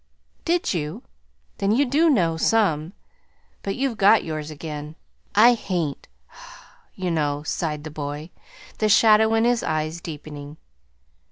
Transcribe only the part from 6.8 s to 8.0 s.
you know," sighed the